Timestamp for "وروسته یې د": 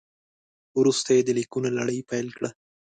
0.79-1.29